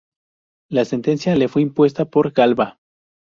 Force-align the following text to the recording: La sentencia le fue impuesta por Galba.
La 0.67 0.83
sentencia 0.83 1.35
le 1.35 1.47
fue 1.47 1.61
impuesta 1.61 2.05
por 2.05 2.31
Galba. 2.31 2.79